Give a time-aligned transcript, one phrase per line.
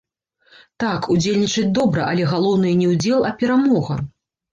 [0.83, 3.99] Так, удзельнічаць добра, але галоўнае не ўдзел, а перамога.